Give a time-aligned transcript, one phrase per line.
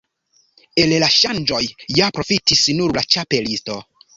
[0.83, 1.61] El la ŝanĝoj
[1.99, 3.79] ja profitis nur la Ĉapelisto.